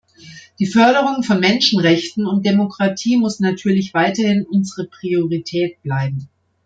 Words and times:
Die 0.57 0.65
Förderung 0.65 1.21
von 1.21 1.39
Menschenrechten 1.39 2.25
und 2.25 2.43
Demokratie 2.43 3.17
muss 3.17 3.39
natürlich 3.39 3.93
weiterhin 3.93 4.47
unsere 4.47 4.87
Priorität 4.87 5.79
bleiben. 5.83 6.27